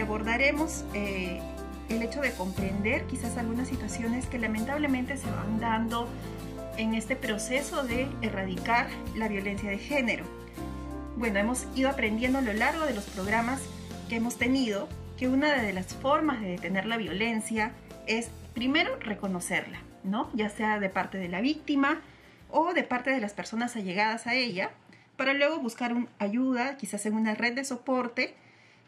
[0.00, 1.40] Abordaremos eh,
[1.88, 6.08] el hecho de comprender quizás algunas situaciones que lamentablemente se van dando
[6.76, 10.24] en este proceso de erradicar la violencia de género.
[11.16, 13.60] Bueno, hemos ido aprendiendo a lo largo de los programas
[14.08, 17.72] que hemos tenido que una de las formas de detener la violencia
[18.06, 20.30] es primero reconocerla, ¿no?
[20.32, 22.00] Ya sea de parte de la víctima
[22.50, 24.70] o de parte de las personas allegadas a ella,
[25.16, 28.34] para luego buscar ayuda, quizás en una red de soporte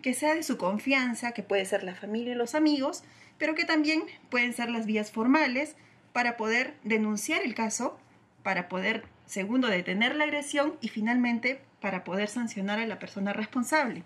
[0.03, 3.05] que sea de su confianza, que puede ser la familia y los amigos,
[3.39, 5.77] pero que también pueden ser las vías formales
[6.13, 7.99] para poder denunciar el caso,
[8.43, 14.05] para poder, segundo, detener la agresión y finalmente para poder sancionar a la persona responsable.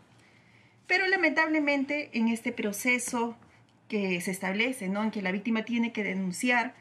[0.86, 3.36] Pero lamentablemente en este proceso
[3.88, 5.02] que se establece, ¿no?
[5.02, 6.74] en que la víctima tiene que denunciar,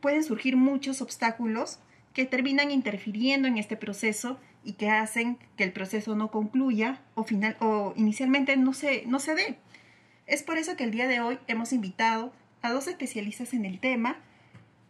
[0.00, 1.78] pueden surgir muchos obstáculos
[2.12, 7.22] que terminan interfiriendo en este proceso y que hacen que el proceso no concluya o,
[7.22, 9.58] final, o inicialmente no se, no se dé.
[10.26, 13.78] Es por eso que el día de hoy hemos invitado a dos especialistas en el
[13.78, 14.16] tema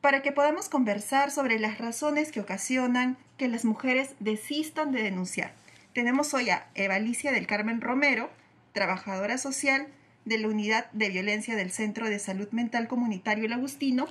[0.01, 5.53] para que podamos conversar sobre las razones que ocasionan que las mujeres desistan de denunciar.
[5.93, 8.31] Tenemos hoy a Evalicia del Carmen Romero,
[8.73, 9.89] trabajadora social
[10.25, 14.07] de la Unidad de Violencia del Centro de Salud Mental Comunitario El Agustino.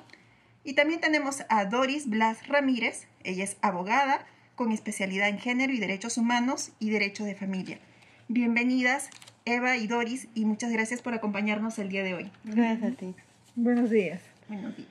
[0.64, 5.80] Y también tenemos a Doris Blas Ramírez, ella es abogada con especialidad en género y
[5.80, 7.80] derechos humanos y derecho de familia.
[8.28, 9.10] Bienvenidas
[9.44, 12.32] Eva y Doris y muchas gracias por acompañarnos el día de hoy.
[12.46, 13.14] Gracias a ti.
[13.56, 14.22] Buenos días.
[14.48, 14.90] Buenos días.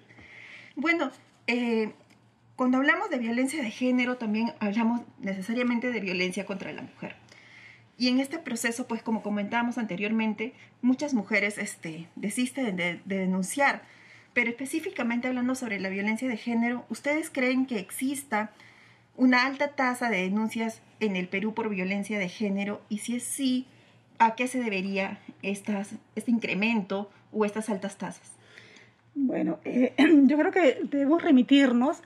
[0.77, 1.11] Bueno,
[1.47, 1.93] eh,
[2.57, 7.17] cuando hablamos de violencia de género también hablamos necesariamente de violencia contra la mujer.
[7.97, 13.83] Y en este proceso, pues como comentábamos anteriormente, muchas mujeres este, desisten de, de, denunciar.
[14.33, 18.51] Pero específicamente hablando sobre la violencia de género, ¿ustedes creen que exista
[19.17, 22.81] una alta tasa de denuncias en el Perú por violencia de género?
[22.89, 23.67] Y si es sí,
[24.19, 28.33] ¿a qué se debería este incremento o estas altas tasas?
[29.15, 32.03] Bueno, eh, yo creo que debemos remitirnos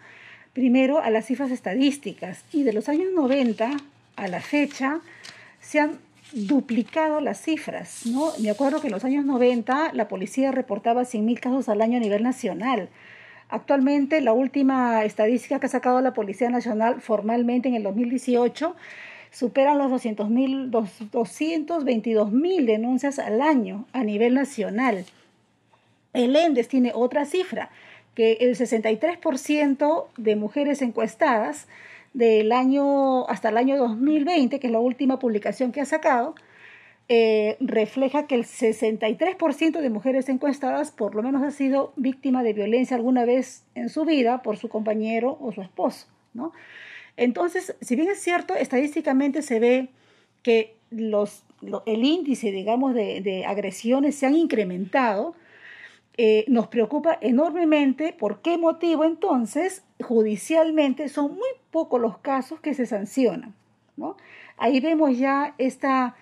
[0.53, 2.45] primero a las cifras estadísticas.
[2.53, 3.71] Y de los años 90
[4.17, 5.01] a la fecha,
[5.61, 5.99] se han
[6.33, 8.33] duplicado las cifras, ¿no?
[8.41, 12.01] Me acuerdo que en los años 90 la policía reportaba 100.000 casos al año a
[12.01, 12.89] nivel nacional.
[13.49, 18.77] Actualmente la última estadística que ha sacado la Policía Nacional formalmente en el 2018
[19.31, 25.05] superan los 200.000, 222.000 denuncias al año a nivel nacional.
[26.13, 27.71] El ENDES tiene otra cifra,
[28.15, 31.69] que el 63% de mujeres encuestadas
[32.15, 36.35] del año hasta el año 2020, que es la última publicación que ha sacado,
[37.09, 42.53] eh, refleja que el 63% de mujeres encuestadas por lo menos ha sido víctima de
[42.53, 46.07] violencia alguna vez en su vida por su compañero o su esposo.
[46.35, 46.53] ¿no?
[47.17, 49.89] Entonces, si bien es cierto, estadísticamente se ve
[50.43, 55.35] que los, lo, el índice, digamos, de, de agresiones se han incrementado,
[56.21, 62.75] eh, nos preocupa enormemente por qué motivo entonces judicialmente son muy pocos los casos que
[62.75, 63.55] se sancionan.
[63.97, 64.17] ¿no?
[64.57, 66.17] Ahí vemos ya esta,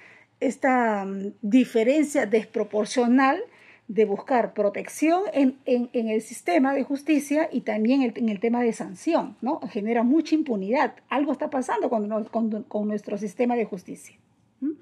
[0.46, 3.40] esta um, diferencia desproporcional
[3.88, 8.72] de buscar protección en, en, el sistema de justicia y también en el tema de
[8.72, 9.60] sanción, ¿no?
[9.68, 10.94] Genera mucha impunidad.
[11.08, 14.16] Algo está pasando con, con, con nuestro sistema de justicia.
[14.60, 14.72] ¿Mm?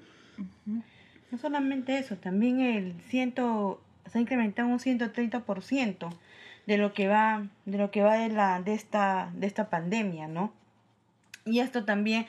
[1.31, 3.79] No solamente eso, también el ciento,
[4.11, 6.09] se ha incrementado un 130%
[6.65, 10.27] de lo que va de lo que va de la de esta de esta pandemia,
[10.27, 10.51] ¿no?
[11.45, 12.25] Y esto también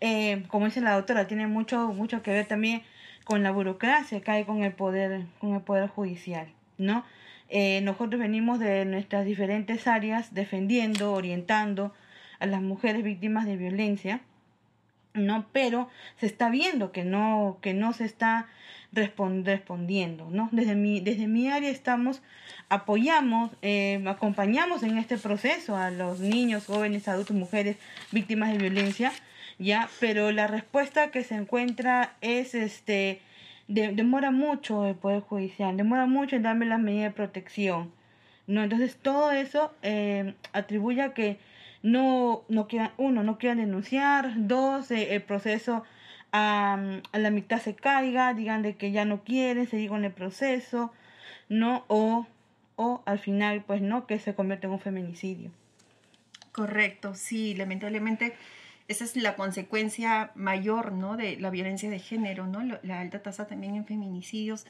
[0.00, 2.82] eh, como dice la doctora tiene mucho mucho que ver también
[3.24, 6.48] con la burocracia que hay con el poder con el poder judicial,
[6.78, 7.04] ¿no?
[7.48, 11.92] Eh, nosotros venimos de nuestras diferentes áreas defendiendo, orientando
[12.40, 14.20] a las mujeres víctimas de violencia,
[15.14, 15.46] ¿no?
[15.52, 15.88] Pero
[16.18, 18.48] se está viendo que no, que no se está
[18.92, 20.48] respond respondiendo, ¿no?
[20.52, 22.22] Desde mi, desde mi área estamos,
[22.68, 27.76] apoyamos, eh, acompañamos en este proceso a los niños, jóvenes, adultos, mujeres
[28.12, 29.12] víctimas de violencia,
[29.58, 33.20] ya, pero la respuesta que se encuentra es, este,
[33.68, 37.92] de, demora mucho el Poder Judicial, demora mucho en darme las medidas de protección,
[38.46, 38.62] ¿no?
[38.62, 41.38] Entonces todo eso eh, atribuye a que
[41.82, 45.84] no, no quieran, uno, no quieran denunciar, dos, eh, el proceso
[46.32, 46.78] a,
[47.12, 50.92] a la mitad se caiga, digan de que ya no quieren seguir con el proceso,
[51.48, 51.84] ¿no?
[51.88, 52.26] O,
[52.76, 55.50] o al final, pues no, que se convierte en un feminicidio.
[56.52, 58.34] Correcto, sí, lamentablemente
[58.88, 61.16] esa es la consecuencia mayor, ¿no?
[61.16, 62.78] De la violencia de género, ¿no?
[62.82, 64.66] La alta tasa también en feminicidios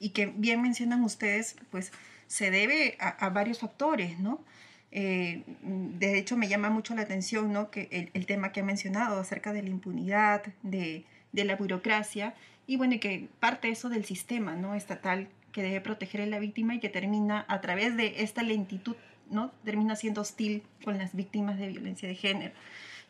[0.00, 1.92] y que bien mencionan ustedes, pues
[2.26, 4.44] se debe a, varios factores, ¿no?
[4.90, 7.70] Eh, de hecho, me llama mucho la atención, ¿no?
[7.70, 12.34] Que el, tema que ha mencionado acerca de la impunidad, de, de la burocracia,
[12.66, 14.74] y bueno, que parte eso del sistema, ¿no?
[14.74, 18.96] Estatal que debe proteger a la víctima y que termina a través de esta lentitud,
[19.30, 19.52] ¿no?
[19.64, 22.54] Termina siendo hostil con las víctimas de violencia de género.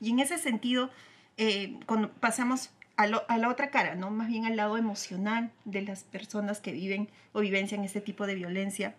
[0.00, 0.90] Y en ese sentido,
[1.36, 4.10] eh, cuando pasamos a, la otra cara, ¿no?
[4.10, 8.34] Más bien al lado emocional de las personas que viven o vivencian este tipo de
[8.34, 8.94] violencia.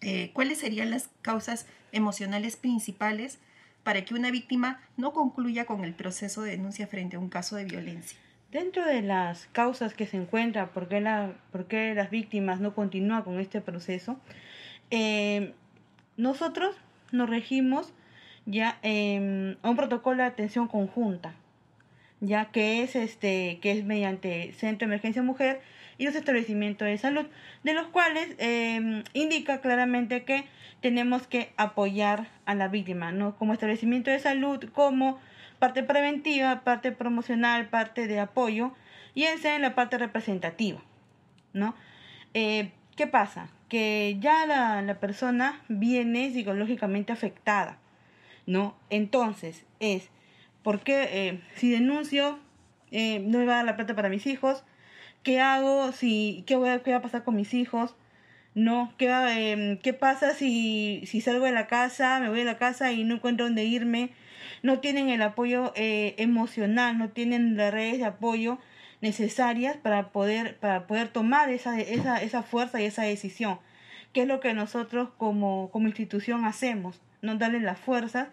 [0.00, 3.38] Eh, ¿Cuáles serían las causas emocionales principales
[3.84, 7.56] para que una víctima no concluya con el proceso de denuncia frente a un caso
[7.56, 8.18] de violencia?
[8.50, 12.74] Dentro de las causas que se encuentran, por qué, la, por qué las víctimas no
[12.74, 14.18] continúan con este proceso,
[14.90, 15.54] eh,
[16.16, 16.76] nosotros
[17.12, 17.92] nos regimos
[18.46, 21.34] ya eh, un protocolo de atención conjunta
[22.22, 25.60] ya que es este que es mediante Centro de Emergencia Mujer
[25.98, 27.26] y los establecimientos de salud,
[27.64, 30.46] de los cuales em, indica claramente que
[30.80, 33.36] tenemos que apoyar a la víctima, ¿no?
[33.36, 35.18] Como establecimiento de salud, como
[35.58, 38.72] parte preventiva, parte promocional, parte de apoyo,
[39.14, 40.80] y esa es la parte representativa,
[41.52, 41.74] ¿no?
[42.34, 43.48] Eh, ¿Qué pasa?
[43.68, 47.78] Que ya la, la persona viene psicológicamente afectada,
[48.46, 48.76] ¿no?
[48.90, 50.08] Entonces, es
[50.62, 52.38] porque eh, si denuncio,
[52.90, 54.64] eh, no me va a dar la plata para mis hijos.
[55.22, 55.92] ¿Qué hago?
[55.92, 57.94] Si, ¿qué, voy a, ¿Qué va a pasar con mis hijos?
[58.54, 62.58] No, ¿qué, eh, ¿qué pasa si, si salgo de la casa, me voy de la
[62.58, 64.10] casa y no encuentro dónde irme?
[64.62, 68.58] No tienen el apoyo eh, emocional, no tienen las redes de apoyo
[69.00, 73.58] necesarias para poder, para poder tomar esa, esa, esa fuerza y esa decisión.
[74.12, 77.00] ¿Qué es lo que nosotros como, como institución hacemos?
[77.22, 78.28] No darle las fuerzas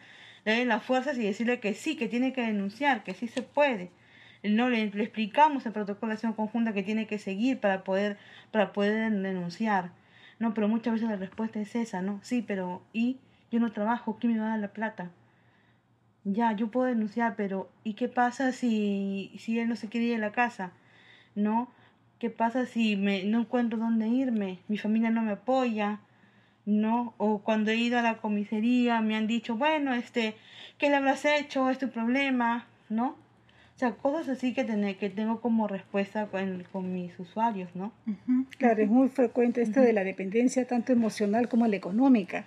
[0.46, 3.92] darle las fuerzas y decirle que sí, que tiene que denunciar, que sí se puede.
[4.44, 8.18] No le, explicamos el protocolo de acción conjunta que tiene que seguir para poder,
[8.52, 9.92] para poder denunciar.
[10.40, 12.20] No, pero muchas veces la respuesta es esa, ¿no?
[12.24, 13.20] Sí, pero ¿y?
[13.52, 15.12] Yo no trabajo, ¿quién me va a dar la plata?
[16.24, 20.16] Ya, yo puedo denunciar, pero ¿y qué pasa si, si él no se quiere ir
[20.16, 20.72] a la casa?
[21.36, 21.72] ¿No?
[22.20, 24.60] ¿Qué pasa si me, no encuentro dónde irme?
[24.68, 26.00] Mi familia no me apoya.
[26.70, 27.14] ¿No?
[27.18, 30.36] O cuando he ido a la comisaría me han dicho, bueno, este,
[30.78, 31.70] ¿qué le habrás hecho?
[31.70, 33.16] Es tu problema, ¿no?
[33.76, 37.94] O sea, cosas así que, tener, que tengo como respuesta con, con mis usuarios, ¿no?
[38.58, 42.46] Claro, es muy frecuente esto de la dependencia tanto emocional como la económica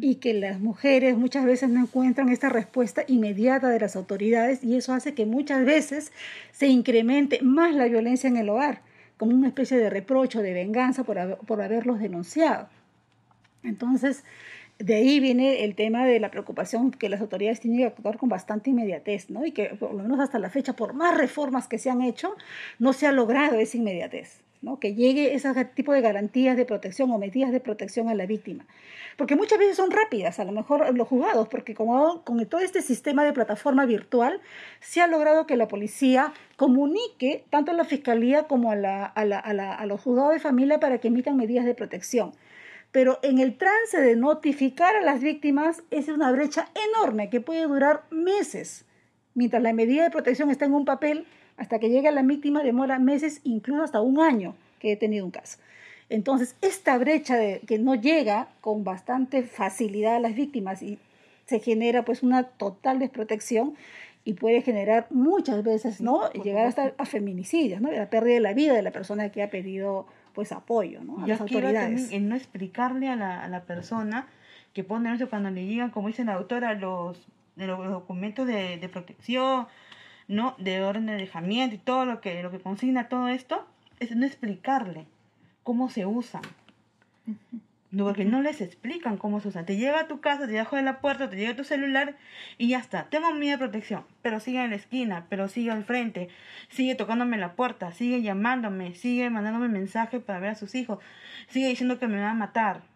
[0.00, 4.76] y que las mujeres muchas veces no encuentran esta respuesta inmediata de las autoridades y
[4.76, 6.12] eso hace que muchas veces
[6.50, 8.82] se incremente más la violencia en el hogar,
[9.16, 12.68] como una especie de reproche, de venganza por, por haberlos denunciado.
[13.64, 14.24] Entonces,
[14.78, 18.28] de ahí viene el tema de la preocupación que las autoridades tienen que actuar con
[18.28, 19.46] bastante inmediatez, ¿no?
[19.46, 22.34] Y que por lo menos hasta la fecha, por más reformas que se han hecho,
[22.78, 24.80] no se ha logrado esa inmediatez, ¿no?
[24.80, 28.66] Que llegue ese tipo de garantías de protección o medidas de protección a la víctima.
[29.16, 33.24] Porque muchas veces son rápidas, a lo mejor los juzgados, porque con todo este sistema
[33.24, 34.40] de plataforma virtual,
[34.80, 39.24] se ha logrado que la policía comunique tanto a la fiscalía como a, la, a,
[39.24, 42.32] la, a los juzgados de familia para que emitan medidas de protección
[42.94, 47.62] pero en el trance de notificar a las víctimas es una brecha enorme que puede
[47.62, 48.84] durar meses.
[49.34, 53.00] Mientras la medida de protección está en un papel, hasta que llega la víctima demora
[53.00, 55.58] meses, incluso hasta un año que he tenido un caso.
[56.08, 61.00] Entonces, esta brecha de, que no llega con bastante facilidad a las víctimas y
[61.46, 63.74] se genera pues una total desprotección
[64.24, 66.30] y puede generar muchas veces, ¿no?
[66.30, 67.90] Llegar hasta a feminicidios, ¿no?
[67.90, 71.24] La pérdida de la vida de la persona que ha pedido pues apoyo ¿no?
[71.24, 72.10] a las autoridades.
[72.12, 74.26] en no explicarle a la, a la persona
[74.74, 77.26] que pone eso cuando le digan, como dice la autora, los,
[77.56, 79.68] de los documentos de, de, protección,
[80.26, 80.56] ¿no?
[80.58, 83.64] de orden de alejamiento y todo lo que, lo que consigna todo esto,
[84.00, 85.06] es no explicarle
[85.62, 86.42] cómo se usan.
[87.96, 89.66] Porque no les explican cómo se usan.
[89.66, 92.16] Te llega a tu casa, te deja de la puerta, te llega tu celular
[92.58, 93.04] y ya está.
[93.04, 96.28] Tengo miedo de protección, pero sigue en la esquina, pero sigue al frente,
[96.68, 100.98] sigue tocándome la puerta, sigue llamándome, sigue mandándome mensajes para ver a sus hijos,
[101.48, 102.93] sigue diciendo que me va a matar.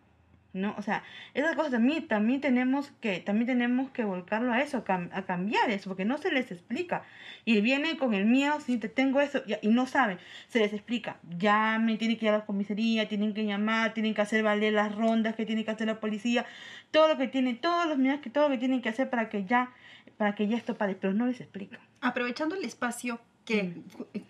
[0.61, 0.75] ¿No?
[0.79, 1.03] O sea,
[1.35, 5.91] esas cosas también, también tenemos que, también tenemos que volcarlo a eso, a, cambiar eso,
[5.91, 7.03] porque no se les explica.
[7.45, 11.19] Y vienen con el miedo, si te tengo eso, y no saben, se les explica,
[11.39, 14.95] llamen, tienen que ir a la comisaría, tienen que llamar, tienen que hacer valer las
[14.95, 16.45] rondas que tiene que hacer la policía,
[16.91, 19.29] todo lo que tienen, todos los medios que todo lo que tienen que hacer para
[19.29, 19.73] que ya,
[20.17, 21.79] para que ya esto pare, pero no les explica.
[22.01, 23.81] Aprovechando el espacio que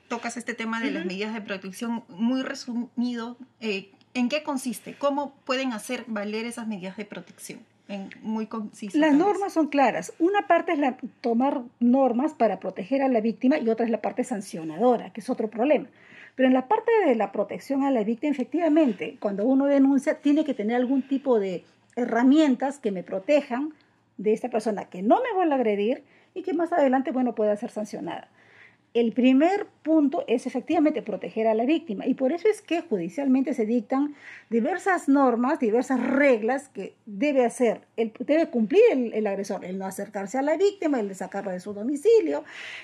[0.06, 3.36] tocas este tema de las medidas de protección muy resumido.
[3.58, 4.94] Eh, ¿En qué consiste?
[4.98, 7.60] ¿Cómo pueden hacer valer esas medidas de protección?
[7.86, 8.98] En muy conciso.
[8.98, 10.12] Las normas son claras.
[10.18, 14.02] Una parte es la, tomar normas para proteger a la víctima y otra es la
[14.02, 15.86] parte sancionadora, que es otro problema.
[16.34, 20.44] Pero en la parte de la protección a la víctima, efectivamente, cuando uno denuncia, tiene
[20.44, 23.72] que tener algún tipo de herramientas que me protejan
[24.16, 26.02] de esta persona que no me vuelva a agredir
[26.34, 28.26] y que más adelante, bueno, pueda ser sancionada.
[28.98, 33.54] El primer punto es efectivamente proteger a la víctima y por eso es que judicialmente
[33.54, 34.16] se dictan
[34.50, 40.36] diversas normas, diversas reglas que debe hacer, el, debe cumplir el, agresor, el no acercarse
[40.36, 42.42] a la víctima, el de sacarla de su domicilio,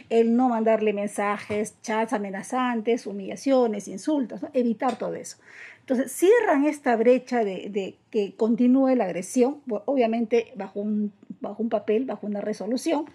[0.09, 5.39] el no mandarle mensajes, chats amenazantes, humillaciones, insultos, evitar todo eso.
[5.81, 11.71] Entonces cierran esta brecha de, de que continúe la agresión, obviamente bajo un, bajo un
[11.71, 13.07] papel, bajo una resolución,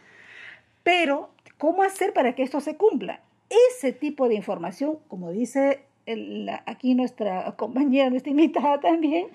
[0.83, 1.29] pero
[1.59, 3.19] ¿Cómo hacer para que esto se cumpla?
[3.75, 5.81] Ese tipo de información, como dice
[6.65, 9.27] aquí nuestra compañera, nuestra invitada también,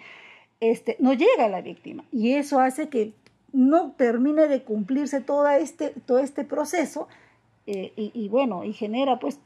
[0.59, 2.03] este, no llega a la víctima.
[2.11, 3.13] Y eso hace que
[3.53, 7.09] no termine de cumplirse toda este, todo este proceso
[7.67, 9.39] eh, y, bueno, y genera pues...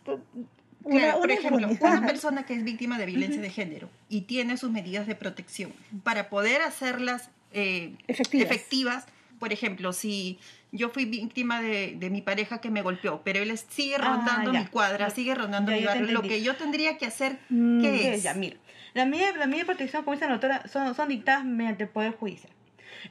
[0.85, 4.71] Una, por ejemplo, una persona que es víctima de violencia de género y tiene sus
[4.71, 5.73] medidas de protección
[6.05, 9.07] para poder hacerlas eh, efectivas
[9.39, 10.39] por ejemplo, si
[10.73, 14.67] yo fui víctima de, mi pareja que me golpeó, pero él sigue ah, rondando mi
[14.67, 18.23] cuadra, sigue rondando mi barrio, lo que yo tendría que hacer, mm, ¿qué es?
[18.23, 18.57] Ya, mira,
[18.95, 21.89] la medida, la medida de protección, como dice la doctora, son, son dictadas mediante el
[21.89, 22.53] Poder Judicial.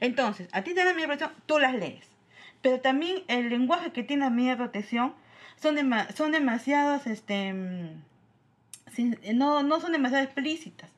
[0.00, 2.06] Entonces, a ti te dan la medida de protección, tú las lees.
[2.62, 5.14] Pero también el lenguaje que tiene la medida de protección
[5.56, 5.76] son,
[6.14, 8.02] son demasiados, este, mm,
[9.34, 10.90] no, no son demasiado explícitas,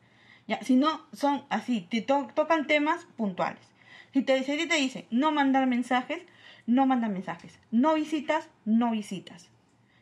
[0.47, 3.61] ya, sino son así, te tocan temas puntuales.
[4.13, 6.21] Si te, dice, te dice no mandar mensajes,
[6.71, 7.59] no mandar mensajes.
[7.71, 9.51] No visitas, no visitas.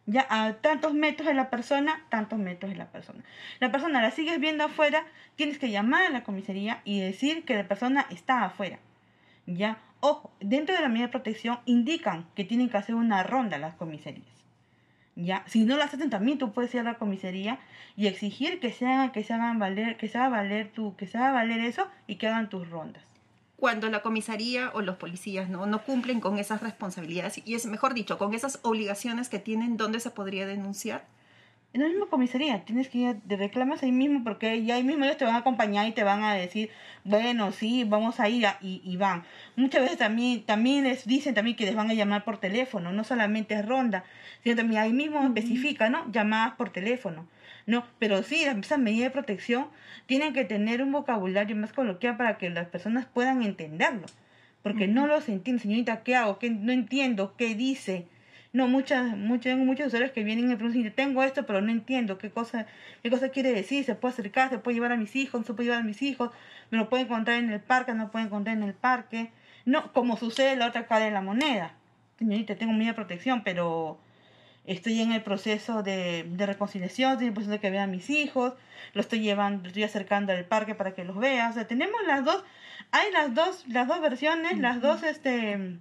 [0.04, 3.24] Ya a tantos metros de la persona, tantos metros de la persona.
[3.58, 5.04] La persona la sigues viendo afuera,
[5.36, 8.78] tienes que llamar a la comisaría y decir que la persona está afuera.
[9.46, 13.58] Ya, ojo, dentro de la medida de protección indican que tienen que hacer una ronda
[13.58, 14.26] las comisarías.
[15.16, 17.58] Ya, si no las hacen también tú puedes ir a la comisaría
[17.96, 21.06] y exigir que se hagan, que se hagan valer, que se haga valer tu, que
[21.06, 23.07] se haga valer eso y que hagan tus rondas
[23.58, 25.66] cuando la comisaría o los policías ¿no?
[25.66, 29.98] no cumplen con esas responsabilidades y es mejor dicho, con esas obligaciones que tienen, ¿dónde
[29.98, 31.06] se podría denunciar?
[31.74, 35.04] En la misma comisaría, tienes que ir de reclamas ahí mismo porque ya ahí mismo
[35.04, 36.70] ellos te van a acompañar y te van a decir,
[37.04, 39.24] bueno, sí, vamos a ir y, van.
[39.54, 43.04] Muchas veces también, también les dicen también que les van a llamar por teléfono, no
[43.04, 44.04] solamente es ronda,
[44.42, 46.10] sino también ahí mismo especifica, ¿no?
[46.10, 47.28] Llamadas por teléfono.
[47.66, 49.68] No, pero sí, esas medidas de protección
[50.06, 54.06] tienen que tener un vocabulario más coloquial para que las personas puedan entenderlo.
[54.62, 56.38] Porque no lo entienden, señorita, ¿qué hago?
[56.38, 58.06] ¿Qué, no entiendo, ¿qué dice?
[58.52, 62.16] No, muchas, muchas, muchos usuarios que vienen y me preguntan, tengo esto, pero no entiendo
[62.16, 62.66] qué cosa,
[63.02, 65.52] qué cosa quiere decir, se puede acercar, se puede llevar a mis hijos, no se
[65.52, 66.30] puede llevar a mis hijos,
[66.70, 69.30] me lo puede encontrar en el parque, no puede encontrar en el parque.
[69.66, 71.74] No, como sucede la otra cara de la moneda.
[72.18, 73.98] Señorita, tengo medida de protección, pero
[74.64, 77.86] estoy en el proceso de, de reconciliación, estoy en el proceso de que vea a
[77.86, 78.54] mis hijos,
[78.94, 81.50] lo estoy llevando, estoy acercando al parque para que los vea.
[81.50, 82.42] O sea, tenemos las dos,
[82.92, 85.78] hay las dos, las dos versiones, las dos, este,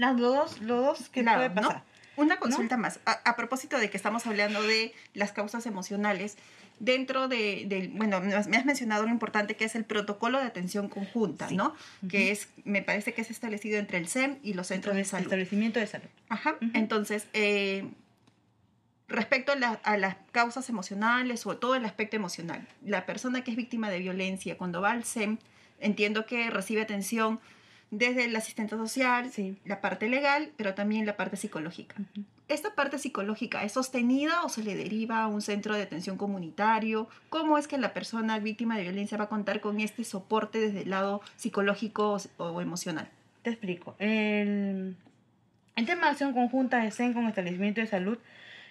[0.00, 1.82] las dos, los dos que puede pasar.
[2.16, 3.00] Una consulta más.
[3.04, 6.38] A, propósito de que estamos hablando de las causas emocionales,
[6.78, 11.50] dentro de, bueno, me has mencionado lo importante que es el protocolo de atención conjunta,
[11.50, 11.74] ¿no?
[12.08, 15.24] Que es, me parece que es establecido entre el SEM y los centros de salud.
[15.24, 16.08] Establecimiento de salud.
[16.30, 16.56] Ajá.
[16.72, 17.86] Entonces, eh,
[19.06, 23.90] respecto a, las causas emocionales o todo el aspecto emocional, la persona que es víctima
[23.90, 25.36] de violencia, cuando va al SEM,
[25.78, 27.38] entiendo que recibe atención
[27.90, 29.30] desde el asistente social,
[29.64, 31.96] la parte legal, pero también la parte psicológica.
[32.48, 37.08] ¿Esta parte psicológica es sostenida o se le deriva a un centro de atención comunitario?
[37.28, 40.82] ¿Cómo es que la persona víctima de violencia va a contar con este soporte desde
[40.82, 43.08] el lado psicológico o, emocional?
[43.42, 43.94] Te explico.
[43.98, 44.96] El,
[45.74, 48.18] tema de acción conjunta de SEN con establecimiento de salud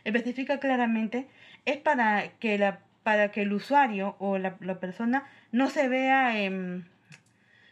[0.04, 1.28] especifica claramente
[1.66, 6.84] es para que, la, para que el usuario o la, persona no se vea em,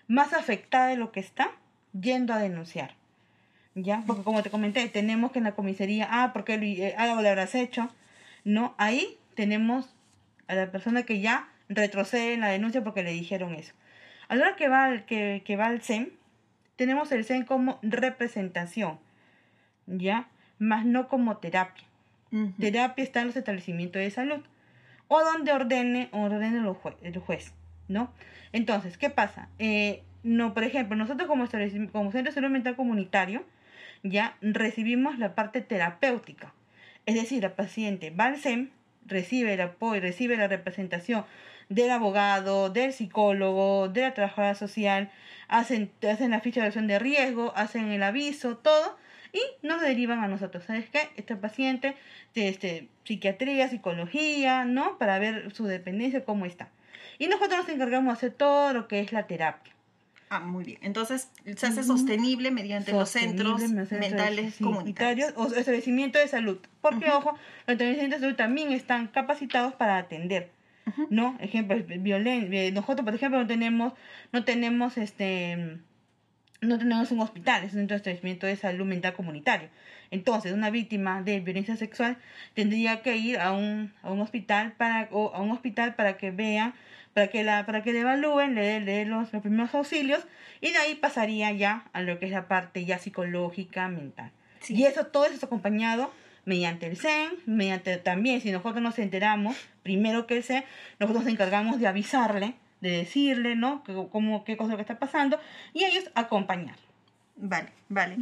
[0.08, 1.52] más afectada de lo que está
[2.00, 2.96] yendo a denunciar.
[3.76, 4.04] ¿Ya?
[4.08, 7.54] Porque como te comenté, tenemos que en la comisaría, ah, porque eh, algo le habrás
[7.54, 7.90] hecho.
[8.44, 9.94] No, ahí tenemos
[10.48, 13.74] a la persona que ya retrocede en la denuncia porque le dijeron eso.
[14.30, 16.10] A la hora que va, al, que, que va al SEM,
[16.76, 19.00] tenemos el SEM como representación,
[19.86, 20.28] ¿ya?
[20.60, 21.84] Más no como terapia.
[22.60, 24.44] Terapia está en los establecimientos de salud
[25.08, 27.54] o donde ordene, ordene el, el juez,
[27.88, 28.13] ¿no?
[28.51, 29.50] Entonces, ¿qué pasa?
[29.60, 31.48] Eh, no, por ejemplo, nosotros como,
[31.91, 33.44] como Centro de Salud Mental Comunitario
[34.03, 36.53] ya recibimos la parte terapéutica.
[37.06, 38.70] Es decir, la paciente va al SEM,
[39.06, 41.25] recibe el apoyo, recibe la representación
[41.70, 45.12] del abogado, del psicólogo, de la trabajadora social,
[45.48, 48.98] hacen, hacen la ficha de acción de riesgo, hacen el aviso, todo,
[49.34, 50.63] y nos derivan a nosotros.
[50.65, 51.10] ¿Sabes qué?
[51.15, 51.96] Este paciente
[52.36, 54.98] este, psiquiatría, psicología, ¿no?
[54.98, 56.70] Para ver su dependencia, cómo está.
[57.19, 59.74] Y nosotros nos encargamos de hacer todo lo que es la terapia.
[60.29, 60.79] Ah, muy bien.
[60.81, 65.33] Entonces, se hace sostenible mediante los centros mentales comunitarios.
[65.38, 66.57] O establecimiento de salud.
[66.81, 67.31] Porque, ojo,
[67.65, 70.51] los establecimientos de salud también están capacitados para atender.
[71.09, 71.38] ¿No?
[71.39, 72.71] Ejemplo, violencia.
[72.71, 73.93] Nosotros, por ejemplo, no tenemos,
[74.31, 75.79] no tenemos este
[76.62, 79.69] no tenemos un hospital, es un centro de establecimiento de salud mental comunitario.
[80.12, 82.18] Entonces, una víctima de violencia sexual
[82.54, 86.32] tendría que ir a un, a un hospital para o a un hospital para que
[86.32, 86.74] vean,
[87.14, 90.26] para que la para que le evalúen, le den los, los, primeros auxilios
[90.62, 94.32] y de ahí pasaría ya a lo que es la parte ya psicológica, mental.
[94.70, 96.12] Y eso todo eso es acompañado
[96.46, 100.64] mediante el CEN, mediante también si nosotros nos enteramos, primero que el CEN,
[101.00, 103.84] nosotros nos encargamos de avisarle de decirle, ¿no?
[104.12, 105.40] Cómo, qué cosa que está pasando
[105.74, 106.76] y ellos acompañar.
[107.36, 108.18] Vale, vale.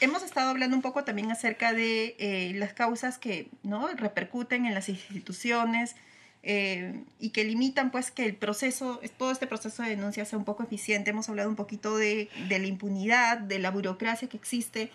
[0.00, 3.88] Hemos estado hablando un poco también acerca de eh, las causas que ¿no?
[3.88, 5.96] repercuten en las instituciones
[6.44, 10.44] eh, y que limitan pues que el proceso, todo este proceso de denuncia sea un
[10.44, 11.10] poco eficiente.
[11.10, 14.90] Hemos hablado un poquito de, la impunidad, de la burocracia que existe,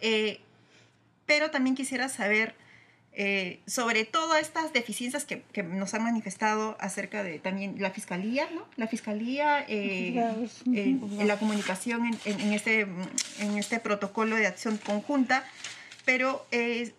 [0.00, 0.40] eh,
[1.26, 2.56] pero también quisiera saber
[3.12, 8.48] eh, sobre todas estas deficiencias que, que, nos han manifestado acerca de también la fiscalía,
[8.54, 8.64] ¿no?
[8.76, 10.14] La fiscalía, eh,
[10.64, 12.86] en la comunicación en, en, este,
[13.40, 15.44] en este protocolo de acción conjunta,
[16.04, 16.92] pero eh,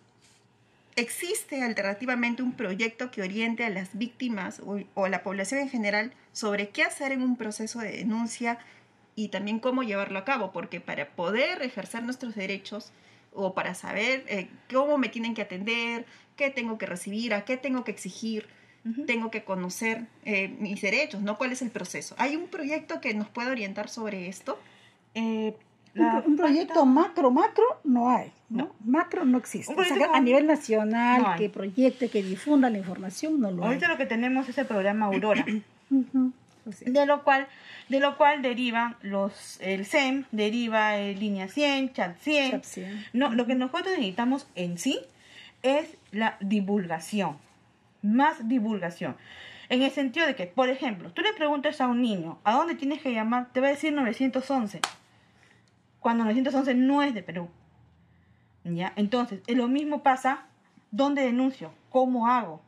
[0.96, 5.70] existe alternativamente un proyecto que oriente a las víctimas o, o a la población en
[5.70, 8.58] general sobre qué hacer en un proceso de denuncia
[9.16, 12.92] y también cómo llevarlo a cabo, porque para poder ejercer nuestros derechos,
[13.34, 17.56] o para saber eh, cómo me tienen que atender, qué tengo que recibir, a qué
[17.56, 18.46] tengo que exigir,
[19.06, 21.38] tengo que conocer eh, mis derechos, ¿no?
[21.38, 22.16] ¿Cuál es el proceso?
[22.18, 24.58] ¿Hay un proyecto que nos pueda orientar sobre esto?
[25.14, 25.54] Eh,
[25.94, 28.72] un, proyecto macro, macro no hay, ¿no?
[28.84, 29.74] Macro no existe.
[30.12, 34.48] a nivel nacional, que proyecte, que difunda la información, no lo Ahorita lo que tenemos
[34.48, 35.44] es el programa Aurora.
[36.64, 37.48] De lo cual
[37.88, 42.62] de lo cual derivan los el SEM deriva el línea 100 chat 100,
[43.12, 45.00] no lo que nosotros necesitamos en sí
[45.62, 47.36] es la divulgación
[48.02, 49.16] más divulgación.
[49.68, 52.74] En el sentido de que por ejemplo tú le preguntas a un niño a dónde
[52.74, 54.80] tienes que llamar te va a decir 911
[56.00, 57.48] cuando 911 no es de Perú.
[58.64, 60.46] Ya entonces lo mismo pasa
[60.90, 62.60] dónde denuncio cómo hago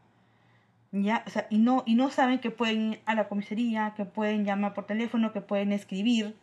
[1.02, 1.24] ¿ya?
[1.26, 4.44] O sea, y, no, y no saben que pueden ir a la comisaría, que pueden
[4.44, 6.35] llamar por teléfono, que pueden escribir.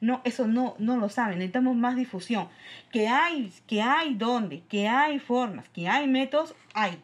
[0.00, 1.38] No, eso no, no lo saben.
[1.38, 2.48] Necesitamos más difusión.
[2.90, 7.02] Que hay, que hay dónde, que hay formas, que hay métodos, hay.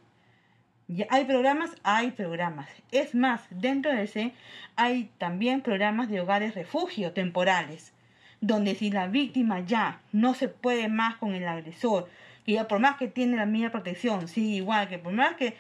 [1.11, 2.69] Hay programas, hay programas.
[2.93, 4.33] Es más, dentro de ese
[4.77, 7.93] hay también programas de hogares refugio temporales,
[8.41, 12.09] donde si la víctima ya no se puede más con el agresor,
[12.45, 15.57] que ya por más que tiene la misma protección, sí, igual que por más que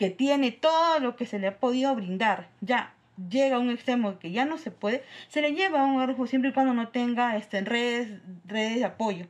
[0.00, 2.94] que tiene todo lo que se le ha podido brindar, ya
[3.28, 6.26] llega a un extremo que ya no se puede, se le lleva a un refugio
[6.26, 8.08] siempre y cuando no tenga este, redes,
[8.46, 9.26] redes de apoyo.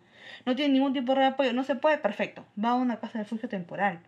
[0.46, 2.44] No tiene ningún tipo de apoyo, no se puede, perfecto.
[2.56, 3.98] Va a una casa de refugio temporal.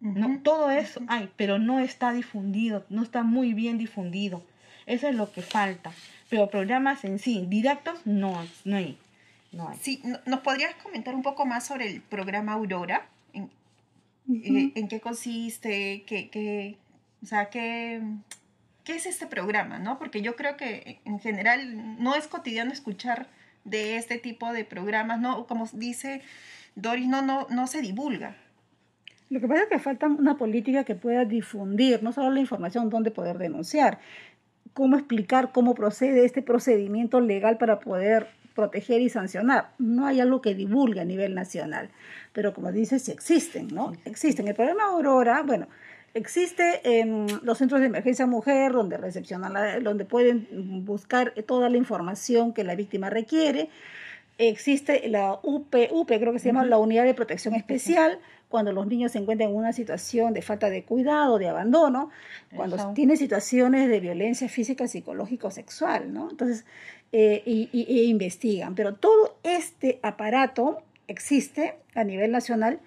[0.00, 4.42] no, todo eso hay, pero no está difundido, no está muy bien difundido.
[4.86, 5.92] Eso es lo que falta.
[6.30, 8.96] Pero programas en sí, directos, no, no hay.
[9.52, 9.76] No hay.
[9.82, 13.06] Sí, ¿nos podrías comentar un poco más sobre el programa Aurora?
[14.28, 16.76] Eh, en qué consiste, qué, qué,
[17.22, 18.02] o sea, qué,
[18.84, 19.98] qué es este programa, ¿no?
[19.98, 23.28] Porque yo creo que en general no es cotidiano escuchar
[23.64, 25.46] de este tipo de programas, ¿no?
[25.46, 26.22] Como dice
[26.74, 28.36] Doris, no, no, no se divulga.
[29.30, 32.88] Lo que pasa es que falta una política que pueda difundir no solo la información,
[32.88, 33.98] dónde poder denunciar,
[34.72, 39.70] cómo explicar cómo procede este procedimiento legal para poder proteger y sancionar.
[39.78, 41.90] No hay algo que divulgue a nivel nacional,
[42.32, 43.92] pero como dices, sí existen, ¿no?
[44.04, 44.48] Existen.
[44.48, 45.68] El programa Aurora, bueno,
[46.12, 52.52] existe en los centros de emergencia mujer, donde recepcionan, donde pueden buscar toda la información
[52.52, 53.70] que la víctima requiere.
[54.38, 58.86] Existe la UP, UP creo que se llama la Unidad de Protección Especial, cuando los
[58.86, 62.10] niños se encuentran en una situación de falta de cuidado, de abandono,
[62.54, 66.30] cuando tienen situaciones de violencia física, psicológica o sexual, ¿no?
[66.30, 66.64] Entonces,
[67.12, 68.74] eh, y, e investigan.
[68.74, 72.80] Pero todo este aparato existe a nivel nacional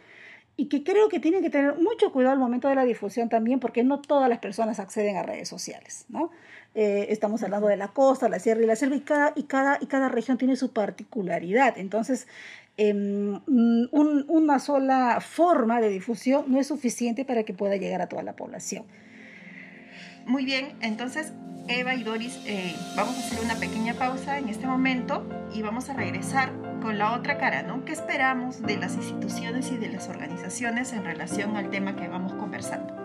[0.58, 3.60] y que creo que tienen que tener mucho cuidado al momento de la difusión también,
[3.60, 6.32] porque no todas las personas acceden a redes sociales, ¿no?
[6.74, 9.78] Eh, estamos hablando de la costa, la sierra y la selva, y cada, y cada,
[9.82, 11.78] y cada región tiene su particularidad.
[11.78, 12.28] Entonces,
[12.90, 13.40] em,
[14.28, 18.36] una sola forma de difusión no es suficiente para que pueda llegar a toda la
[18.36, 18.86] población.
[20.26, 21.34] Muy bien, entonces
[21.68, 25.90] Eva y Doris, eh, vamos a hacer una pequeña pausa en este momento y vamos
[25.90, 27.86] a regresar con la otra cara, ¿no?
[27.86, 32.34] ¿Qué esperamos de las instituciones y de las organizaciones en relación al tema que vamos
[32.34, 33.01] conversando?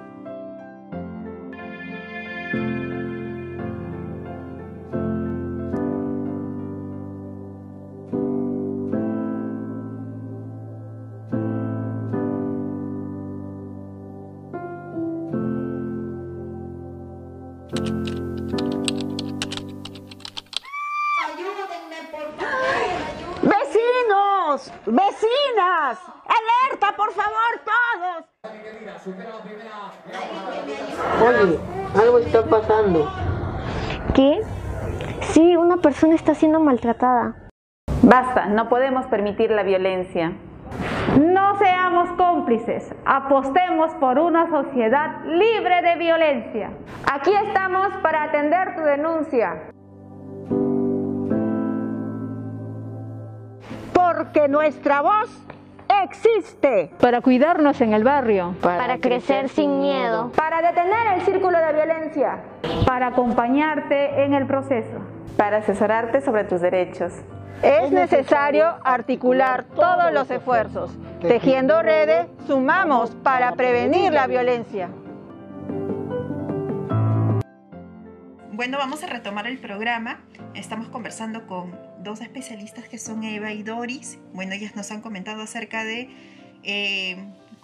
[36.66, 37.48] Maltratada.
[38.02, 40.32] Basta, no podemos permitir la violencia.
[41.18, 46.70] No seamos cómplices, apostemos por una sociedad libre de violencia.
[47.10, 49.72] Aquí estamos para atender tu denuncia.
[54.16, 55.28] porque nuestra voz
[56.04, 56.90] existe.
[57.00, 58.54] Para cuidarnos en el barrio.
[58.62, 60.32] Para, crecer, sin miedo.
[60.34, 62.38] Para detener el círculo de violencia.
[62.86, 65.15] Para acompañarte en el proceso.
[65.36, 67.12] Para asesorarte sobre tus derechos.
[67.62, 70.90] Es necesario articular todos los esfuerzos.
[71.20, 74.90] Tejiendo redes, sumamos para prevenir la violencia.
[78.52, 80.20] Bueno, vamos a retomar el programa.
[80.54, 84.18] Estamos conversando con dos especialistas que son Eva y Doris.
[84.32, 86.10] Bueno, ellas nos han comentado acerca de
[86.62, 87.16] eh,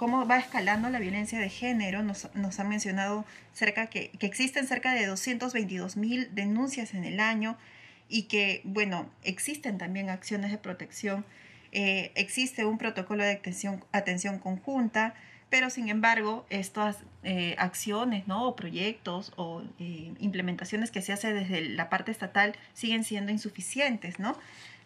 [0.03, 2.03] cómo va escalando la violencia de género.
[2.03, 7.57] Nos, han mencionado cerca que, existen cerca de 222 mil denuncias en el año
[8.09, 11.25] y que, bueno, existen también acciones de protección.
[11.71, 13.41] Eh, existe un protocolo de
[13.93, 15.15] atención, conjunta
[15.51, 18.49] pero sin embargo estas eh, acciones ¿no?
[18.49, 24.19] o proyectos o eh, implementaciones que se hace desde la parte estatal siguen siendo insuficientes
[24.19, 24.37] ¿no?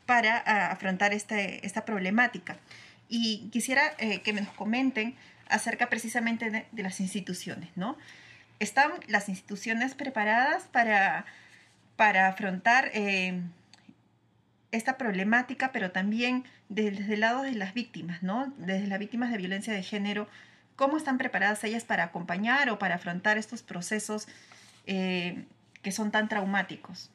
[0.04, 0.36] para
[0.70, 2.58] afrontar este, esta problemática.
[3.08, 5.14] Y quisiera eh, que me nos comenten
[5.48, 7.70] acerca precisamente de, las instituciones.
[7.76, 7.96] ¿no?
[8.58, 11.24] ¿Están las instituciones preparadas para,
[11.96, 12.90] para afrontar
[14.72, 18.52] esta problemática, pero también desde el lado de las víctimas, ¿no?
[18.58, 20.28] desde las víctimas de violencia de género?
[20.76, 24.28] ¿Cómo están preparadas ellas para acompañar o para afrontar estos procesos
[24.86, 25.44] eh,
[25.82, 27.10] que son tan traumáticos?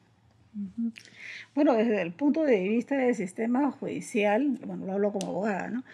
[1.54, 5.84] Bueno, desde el punto de vista del sistema judicial, bueno, lo hablo como abogada, ¿no?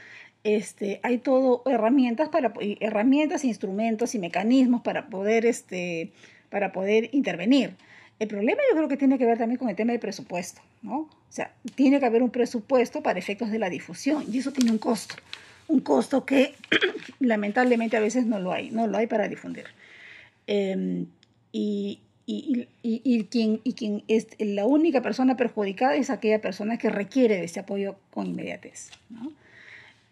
[0.45, 6.13] Este, hay todo herramientas para herramientas, instrumentos y mecanismos para poder este,
[6.49, 7.75] para poder intervenir.
[8.19, 11.01] El problema yo creo que tiene que ver también con el tema del presupuesto, ¿no?
[11.01, 14.71] O sea, tiene que haber un presupuesto para efectos de la difusión y eso tiene
[14.71, 15.17] un costo
[15.69, 16.55] un costo que
[17.21, 19.67] lamentablemente a veces no lo hay, no lo hay para difundir.
[20.47, 21.07] Em,
[21.53, 27.45] y, quien, y quien es la única persona perjudicada es aquella persona que requiere de
[27.45, 28.91] ese apoyo con inmediatez.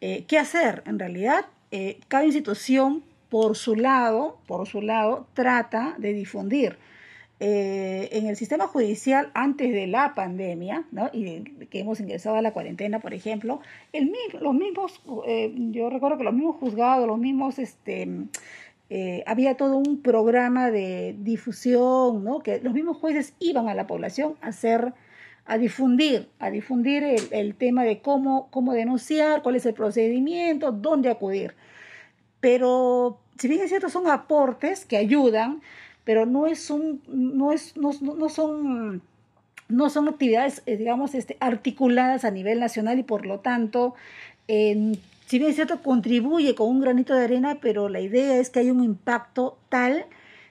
[0.01, 0.83] Eh, ¿Qué hacer?
[0.87, 6.79] En realidad, eh, cada institución por su lado, por su lado, trata de difundir
[7.39, 11.11] eh, en el sistema judicial antes de la pandemia, ¿no?
[11.13, 13.61] y que hemos ingresado a la cuarentena, por ejemplo,
[14.41, 18.09] los mismos, yo recuerdo que los mismos juzgados, los mismos, este,
[18.88, 22.40] eh, había todo un programa de difusión, ¿no?
[22.40, 24.94] que los mismos jueces iban a la población a hacer
[25.46, 31.09] a difundir, a difundir el, tema de cómo, cómo denunciar, cuál es el procedimiento, dónde
[31.09, 31.55] acudir.
[32.40, 35.62] Pero, si bien es cierto, son aportes que ayudan,
[36.05, 37.92] pero no, es un, no, es, no,
[38.29, 39.03] son
[39.68, 43.94] no son actividades, eh, digamos, este, articuladas a nivel nacional y por lo tanto,
[45.27, 48.61] si bien es cierto, contribuye con un granito de arena, pero la idea es que
[48.61, 50.07] haya un impacto tal,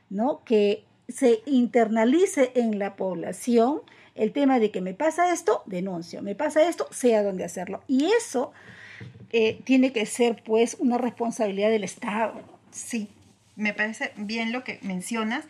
[0.09, 0.43] ¿no?
[0.43, 3.81] Que se internalice en la población
[4.15, 7.83] el tema de que me pasa esto, denuncio, me pasa esto, sé a dónde hacerlo.
[7.87, 8.51] Y eso
[9.31, 12.41] eh, tiene que ser, pues, una responsabilidad del Estado.
[12.71, 13.09] Sí,
[13.55, 15.45] me parece bien lo que mencionas,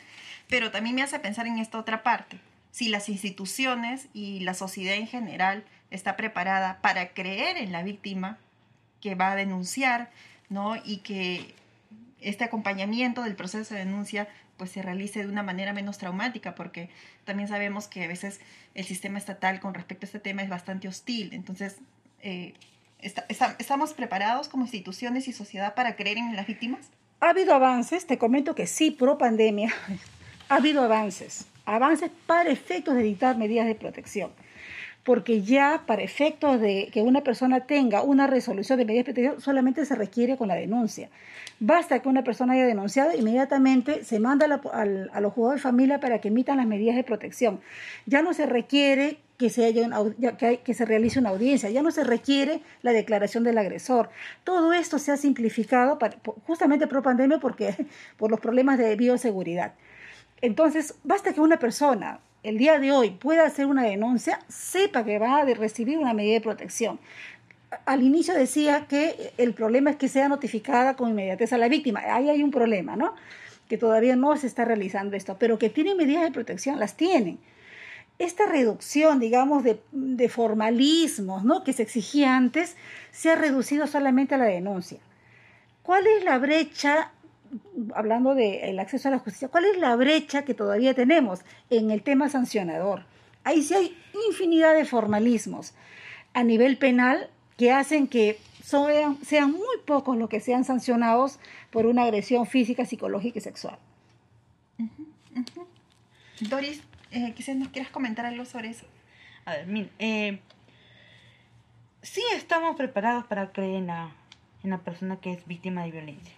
[0.49, 2.38] pero también me hace pensar en esta otra parte.
[2.69, 8.38] Si las instituciones y la sociedad en general está preparada para creer en la víctima
[9.05, 10.09] que va a denunciar,
[10.49, 10.77] ¿no?
[10.83, 11.53] Y que
[12.21, 16.89] este acompañamiento del proceso de denuncia pues se realice de una manera menos traumática, porque
[17.23, 18.39] también sabemos que a veces
[18.73, 21.33] el sistema estatal con respecto a este tema es bastante hostil.
[21.33, 21.77] Entonces,
[22.21, 22.55] eh,
[23.29, 26.89] ¿estamos preparados como instituciones y sociedad para creer en las víctimas?
[27.19, 29.71] Ha habido avances, te comento que sí, pro pandemia,
[30.49, 34.31] ha habido avances, avances para efectos de dictar medidas de protección.
[35.05, 39.41] Porque ya para efectos de que una persona tenga una resolución de medidas de protección
[39.41, 41.09] solamente se requiere con la denuncia.
[41.59, 46.19] Basta que una persona haya denunciado, inmediatamente se manda a, los juzgados de familia para
[46.19, 47.61] que emitan las medidas de protección.
[48.07, 49.75] Ya no se requiere que se,
[50.63, 54.09] que, se realice una audiencia, ya no se requiere la declaración del agresor.
[54.43, 55.99] Todo esto se ha simplificado
[56.47, 57.75] justamente por pandemia porque,
[58.17, 59.73] por los problemas de bioseguridad.
[60.41, 65.19] Entonces, basta que una persona el día de hoy pueda hacer una denuncia, sepa que
[65.19, 66.99] va a recibir una medida de protección.
[67.86, 72.01] Al inicio decía que el problema es que sea notificada con inmediatez a la víctima.
[72.08, 73.15] Ahí hay un problema, ¿no?
[73.67, 77.39] Que todavía no se está realizando esto, pero que tiene medidas de protección, las tienen
[78.19, 81.63] esta reducción, digamos, de, formalismos ¿no?
[81.63, 82.75] que se exigía antes,
[83.12, 84.99] se ha reducido solamente a la denuncia.
[85.84, 87.12] ¿Cuál es la brecha,
[87.93, 92.01] hablando del acceso a la justicia, cuál es la brecha que todavía tenemos en el
[92.03, 93.03] tema sancionador?
[93.43, 95.73] Ahí sí hay infinidad de formalismos
[96.33, 101.39] a nivel penal que hacen que sean, sean muy pocos los que sean sancionados
[101.71, 103.77] por una agresión física, psicológica y sexual.
[106.41, 108.85] Doris, eh, quizás nos quieras comentar algo sobre eso.
[109.45, 110.39] A ver, mire, eh,
[112.01, 116.33] sí estamos preparados para creer en la, persona que es víctima de violencia.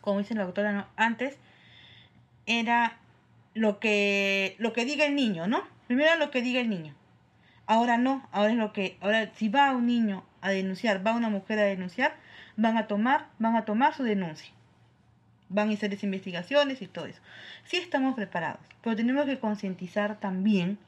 [0.00, 1.36] Como dice la doctora antes,
[2.46, 2.98] era
[3.54, 5.62] lo que, lo que diga el niño, ¿no?
[5.86, 6.94] Primero lo que diga el niño.
[7.66, 11.28] Ahora no, ahora es lo que, ahora si va un niño a denunciar, va una
[11.28, 12.16] mujer a denunciar,
[12.56, 14.52] van a tomar, van a tomar su denuncia
[15.48, 17.20] van a hacer las investigaciones y todo eso.
[17.64, 20.78] Sí estamos preparados, pero tenemos que concientizar también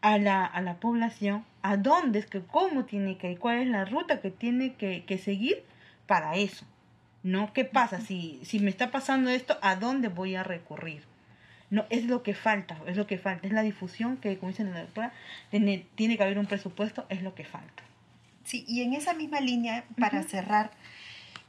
[0.00, 3.68] a la, a la población a dónde es que, cómo tiene que ir, cuál es
[3.68, 5.64] la ruta que tiene que, que seguir
[6.06, 6.64] para eso.
[7.26, 7.52] ¿No?
[7.52, 8.00] ¿Qué pasa?
[8.00, 11.02] Si, si me está pasando esto, ¿a dónde voy a recurrir?
[11.70, 14.62] No, es lo que falta, es lo que falta, es la difusión que, como dice
[14.62, 15.12] la doctora,
[15.50, 17.82] tiene, tiene que haber un presupuesto, es lo que falta.
[18.44, 20.70] Sí, y en esa misma línea, para cerrar,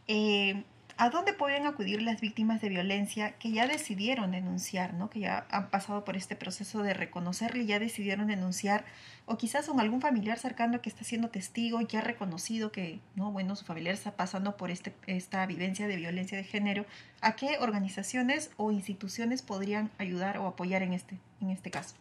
[0.08, 0.64] eh,
[1.00, 5.12] ¿A dónde pueden acudir las víctimas de violencia que ya decidieron denunciar, ¿no?
[5.12, 8.84] que ya han pasado por este proceso de reconocerle y ya decidieron denunciar?
[9.28, 13.00] O quizás son algún familiar cercano que está siendo testigo y que ha reconocido que
[13.16, 16.84] no, bueno, su familiar está pasando por este, esta vivencia de violencia de género.
[17.22, 21.94] ¿A qué organizaciones o instituciones podrían ayudar o apoyar en este, en este caso?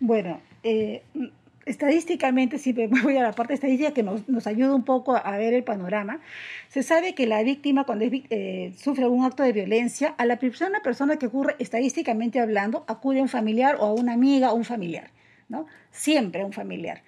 [0.00, 1.02] Bueno, eh,
[1.66, 5.36] estadísticamente, si me voy a la parte estadística que nos, nos, ayuda un poco a
[5.36, 6.20] ver el panorama,
[6.68, 10.80] se sabe que la víctima cuando eh, sufre algún acto de violencia, a la primera
[10.82, 14.64] persona que ocurre estadísticamente hablando, acude a un familiar o a una amiga o un
[14.64, 15.10] familiar,
[15.48, 15.66] ¿no?
[15.90, 17.02] Siempre a un familiar.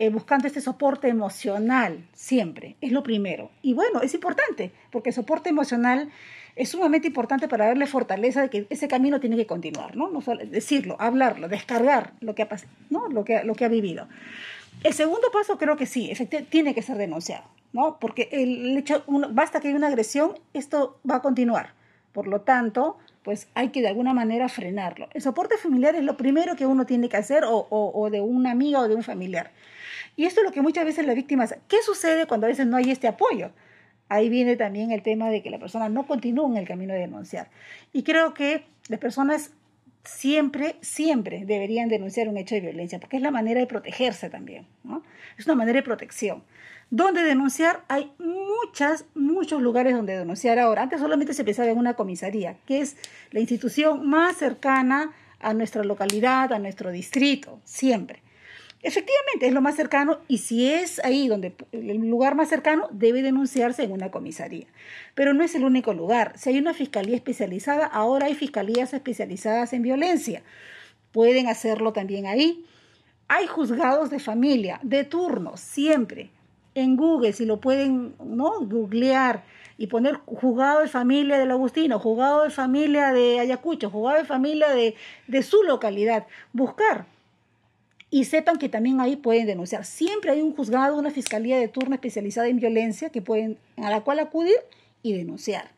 [0.00, 3.50] Eh, buscando este soporte emocional, siempre, es lo primero.
[3.62, 6.10] Y bueno, es importante, porque el soporte emocional
[6.58, 10.10] es sumamente importante para darle fortaleza de que ese camino tiene que continuar, ¿no?
[10.10, 12.48] no solo decirlo, hablarlo, descargar lo que ha,
[12.90, 13.08] ¿no?
[13.08, 14.08] lo que, lo que ha vivido.
[14.82, 16.12] El segundo paso creo que sí,
[16.50, 17.98] tiene que ser denunciado, ¿no?
[17.98, 21.74] Porque el hecho, basta que haya una agresión, esto va a continuar.
[22.12, 25.08] Por lo tanto, pues hay que de alguna manera frenarlo.
[25.14, 28.50] El soporte familiar es lo primero que uno tiene que hacer o, o de una
[28.50, 29.52] amiga o de un familiar.
[30.16, 32.76] Y esto es lo que muchas veces las víctimas, ¿qué sucede cuando a veces no
[32.76, 33.50] hay este apoyo?
[34.08, 37.00] Ahí viene también el tema de que la persona no continúa en el camino de
[37.00, 37.50] denunciar.
[37.92, 39.52] Y creo que las personas
[40.04, 44.66] siempre, siempre deberían denunciar un hecho de violencia, porque es la manera de protegerse también.
[45.36, 46.42] Es una manera de protección.
[46.90, 47.84] ¿Dónde denunciar?
[47.88, 50.82] Hay muchas, muchos lugares donde denunciar ahora.
[50.82, 52.96] Antes solamente se pensaba en una comisaría, que es
[53.30, 58.22] la institución más cercana a nuestra localidad, a nuestro distrito, siempre.
[58.80, 63.22] Efectivamente, es lo más cercano y si es ahí donde el lugar más cercano, debe
[63.22, 64.66] denunciarse en una comisaría.
[65.14, 66.34] Pero no es el único lugar.
[66.38, 70.42] Si hay una fiscalía especializada, ahora hay fiscalías especializadas en violencia.
[71.10, 72.64] Pueden hacerlo también ahí.
[73.26, 76.30] Hay juzgados de familia, de turno, siempre.
[76.76, 78.60] En Google, si lo pueden ¿no?
[78.60, 79.42] googlear
[79.76, 84.68] y poner juzgado de familia del Agustino, juzgado de familia de Ayacucho, juzgado de familia
[84.68, 84.94] de,
[85.26, 86.26] de su localidad.
[86.52, 87.06] Buscar
[88.10, 89.84] y sepan que también ahí pueden denunciar.
[89.84, 94.00] Siempre hay un juzgado, una fiscalía de turno especializada en violencia que pueden, a la
[94.00, 94.56] cual acudir
[95.02, 95.70] y denunciar.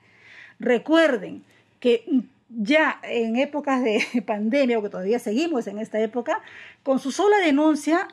[0.59, 1.43] Recuerden
[1.81, 2.05] que
[2.49, 6.41] ya en épocas de pandemia, o que todavía seguimos en esta época,
[6.83, 8.09] con su sola denuncia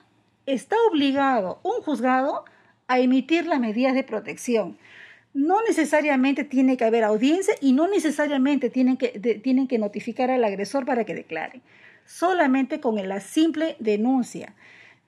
[0.45, 2.45] está obligado un juzgado
[2.87, 4.77] a emitir las medidas de protección.
[5.33, 9.09] No necesariamente tiene que haber audiencia y no necesariamente tienen que,
[9.43, 11.61] tienen que notificar al agresor para que declare
[12.07, 14.55] solamente con la simple denuncia.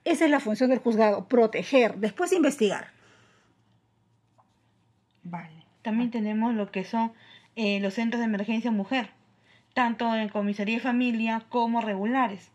[0.04, 2.88] Esa es la función del juzgado, proteger, después investigar.
[5.24, 5.64] Vale.
[5.82, 7.12] También tenemos lo que son
[7.56, 9.10] eh, los centros de emergencia mujer,
[9.74, 12.50] tanto en comisaría y familia como regulares,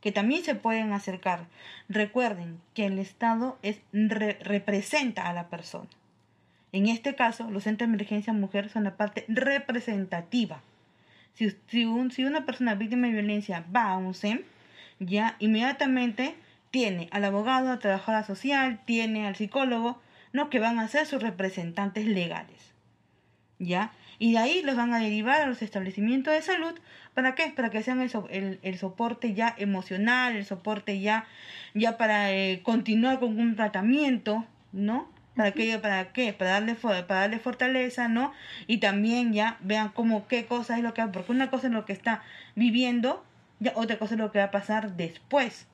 [0.00, 1.46] que también se pueden acercar.
[1.88, 5.88] Recuerden que el Estado es, representa a la persona.
[6.72, 10.60] En este caso, los centros de emergencia mujer son la parte representativa.
[11.34, 14.42] Si, si, si una persona víctima de violencia va a un SEM,
[15.00, 16.34] ya inmediatamente
[16.70, 20.00] tiene al abogado, a trabajadora social, tiene al psicólogo,
[20.32, 20.50] ¿no?
[20.50, 22.72] que van a ser sus representantes legales.
[23.58, 23.92] ¿Ya?
[24.18, 26.74] Y de ahí los van a derivar a los establecimientos de salud.
[27.14, 27.52] ¿Para qué?
[27.54, 31.26] Para que sean el, el, soporte ya emocional, el soporte ya,
[31.74, 35.08] ya para eh, continuar con un tratamiento, ¿no?
[35.36, 35.78] ¿Para qué?
[35.78, 36.32] ¿Para qué?
[36.32, 38.32] Para darle, para darle fortaleza, ¿no?
[38.66, 41.02] Y también ya vean cómo, qué cosa es lo que...
[41.08, 42.22] Porque una cosa es lo que está
[42.54, 43.24] viviendo,
[43.58, 45.66] ya otra cosa es lo que va a pasar después.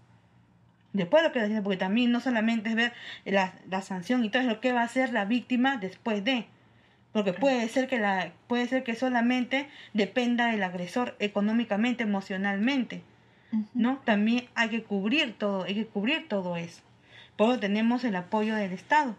[0.92, 2.92] Después de lo que decir, porque también no solamente es ver
[3.24, 6.46] la, la sanción y todo, es lo que va a hacer la víctima después de
[7.12, 13.02] porque puede ser que la puede ser que solamente dependa del agresor económicamente emocionalmente
[13.74, 16.82] no también hay que cubrir todo hay que cubrir todo eso
[17.36, 19.16] por eso tenemos el apoyo del estado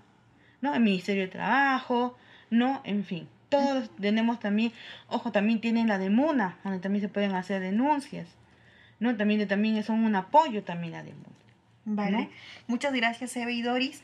[0.61, 2.17] no el ministerio de trabajo
[2.49, 4.71] no en fin todos tenemos también
[5.07, 8.27] ojo también tienen la de Muna donde también se pueden hacer denuncias
[8.99, 11.35] no también también son un apoyo también a de Muna
[11.85, 12.29] vale
[12.67, 14.01] muchas gracias Eva y Doris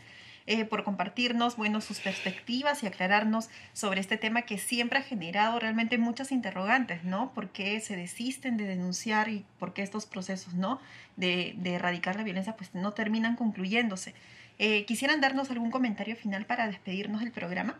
[0.50, 5.60] eh, por compartirnos, bueno, sus perspectivas y aclararnos sobre este tema que siempre ha generado
[5.60, 7.34] realmente muchas interrogantes, ¿no?
[7.34, 10.80] ¿Por qué se desisten de denunciar y por qué estos procesos, ¿no?
[11.18, 14.16] De, erradicar la violencia, pues no terminan concluyéndose.
[14.60, 17.76] Eh, ¿Quisieran darnos algún comentario final para despedirnos del programa?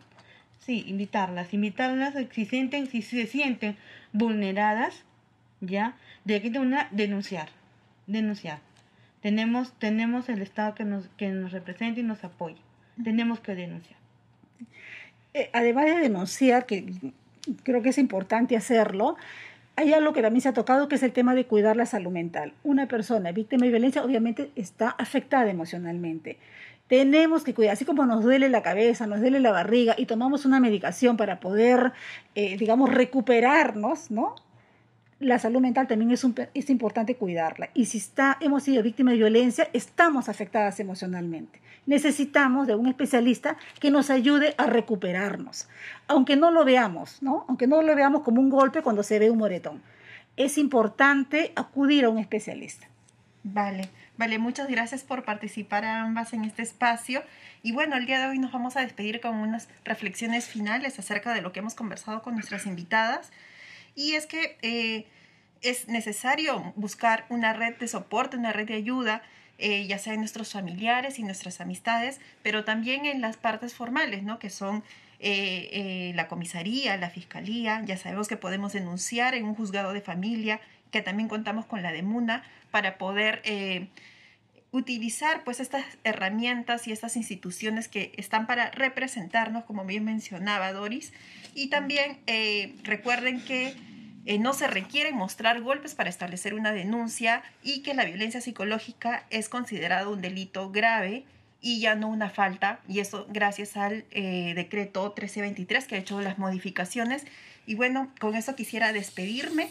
[0.60, 3.76] Sí, invitarlas, invitarlas si sienten, si se sienten
[4.12, 5.04] vulneradas,
[5.60, 7.48] ya, de que una denunciar,
[8.06, 8.60] denunciar
[9.20, 12.58] tenemos, tenemos el Estado que nos, que nos representa y nos apoya.
[13.02, 13.98] Tenemos que denunciar.
[15.34, 16.92] Eh, además de denunciar, que
[17.62, 19.16] creo que es importante hacerlo,
[19.76, 22.10] hay algo que también se ha tocado, que es el tema de cuidar la salud
[22.10, 22.52] mental.
[22.64, 26.38] Una persona víctima de violencia obviamente está afectada emocionalmente.
[26.88, 30.44] Tenemos que cuidar, así como nos duele la cabeza, nos duele la barriga y tomamos
[30.46, 31.92] una medicación para poder,
[32.34, 34.34] eh, digamos, recuperarnos, ¿no?
[35.20, 36.24] la salud mental también es,
[36.54, 37.70] es importante cuidarla.
[37.74, 41.60] Y si está, hemos sido víctimas de violencia, estamos afectadas emocionalmente.
[41.86, 45.68] Necesitamos de un especialista que nos ayude a recuperarnos,
[46.06, 47.44] aunque no lo veamos, ¿no?
[47.48, 49.82] Aunque no lo veamos como un golpe cuando se ve un moretón.
[50.36, 52.88] Es importante acudir a un especialista.
[53.42, 57.22] Vale, vale, muchas gracias por participar ambas en este espacio.
[57.62, 61.32] Y bueno, el día de hoy nos vamos a despedir con unas reflexiones finales acerca
[61.32, 63.30] de lo que hemos conversado con nuestras invitadas
[63.94, 65.06] y es que eh,
[65.60, 69.22] es necesario buscar una red de soporte, una red de ayuda,
[69.58, 74.22] eh, ya sea en nuestros familiares y nuestras amistades, pero también en las partes formales,
[74.22, 74.38] ¿no?
[74.38, 74.84] Que son
[75.18, 80.60] eh, la comisaría, la fiscalía, ya sabemos que podemos denunciar en un juzgado de familia,
[80.90, 83.42] que también contamos con la de MUNA para poder
[84.70, 91.12] utilizar pues estas herramientas y estas instituciones que están para representarnos, como bien mencionaba Doris,
[91.54, 92.18] y también
[92.84, 93.74] recuerden que
[94.28, 99.24] eh, no se requiere mostrar golpes para establecer una denuncia y que la violencia psicológica
[99.30, 101.24] es considerado un delito grave
[101.62, 106.20] y ya no una falta, y eso gracias al eh, decreto 1323 que ha hecho
[106.20, 107.24] las modificaciones.
[107.66, 109.70] Y bueno, con eso quisiera despedirme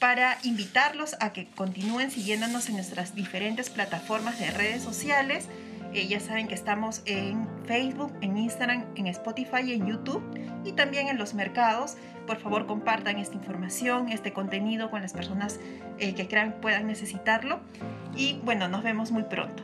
[0.00, 5.46] para invitarlos a que continúen siguiéndonos en nuestras diferentes plataformas de redes sociales.
[5.92, 10.22] Eh, ya saben que estamos en Facebook, en Instagram, en Spotify y en YouTube
[10.64, 11.96] y también en los mercados.
[12.26, 15.60] Por favor, compartan esta información, este contenido con las personas
[15.98, 17.60] eh, que crean puedan necesitarlo.
[18.16, 19.62] Y bueno, nos vemos muy pronto.